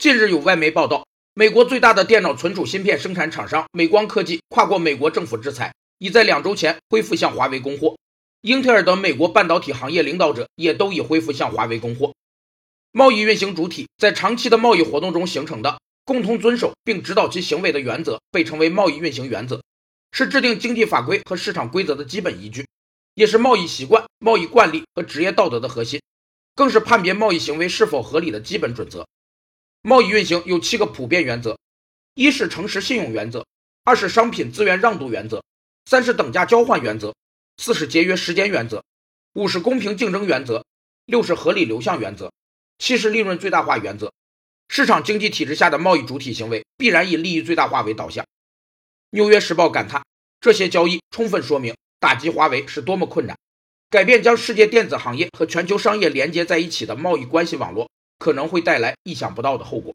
[0.00, 7.98] 近日有外媒报道，美国最大的电脑存储芯片生产厂商美光科技跨过美国政府制裁，已在两周前恢复向华为供货。
[8.40, 12.14] 英特尔等美国半导体行业领导者也都已恢复向华为供货。
[12.92, 19.62] 贸易运行主体在长期的贸易活动中形成的共同遵守并指导其行为的原则，被称为贸易运行原则，
[20.12, 22.66] 是制定经济法规和市场规则的基本依据，
[23.16, 26.00] 也是贸易习惯、贸易惯例和职业道德的核心，
[26.54, 29.06] 更是判别贸易行为是否合理的基本准则。
[29.82, 31.58] 贸易运行有七个普遍原则：
[32.14, 33.46] 一是诚实信用原则，
[33.82, 35.42] 二是商品资源让渡原则，
[35.86, 37.14] 三是等价交换原则，
[37.56, 38.84] 四是节约时间原则，
[39.32, 40.66] 五是公平竞争原则，
[41.06, 42.30] 六是合理流向原则，
[42.78, 44.12] 七是利润最大化原则。
[44.68, 48.24] 市场经济体制下的贸易主体行为必然以利益最大化为导向。
[49.10, 50.04] 纽约时报感叹：
[50.40, 53.36] 这些交易充分说明打击华为是多么困难，
[53.88, 57.89] 改变将世界电子行业和全球商业连接在一起的贸易关系网络。
[58.20, 59.92] 可能会带来意想不到的后果。